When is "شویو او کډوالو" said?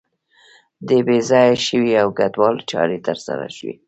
1.65-2.67